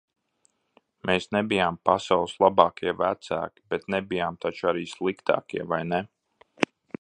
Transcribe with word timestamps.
Mēs 1.09 1.27
nebijām 1.35 1.77
pasaules 1.89 2.33
labākie 2.45 2.95
vecāki, 3.03 3.65
bet 3.75 3.85
nebijām 3.97 4.41
taču 4.47 4.71
arī 4.73 4.87
sliktākie, 4.95 5.67
vai 5.75 5.83
ne? 5.93 6.01